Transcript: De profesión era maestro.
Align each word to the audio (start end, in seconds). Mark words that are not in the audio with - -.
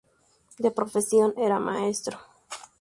De 0.63 0.71
profesión 0.77 1.29
era 1.45 1.59
maestro. 1.67 2.15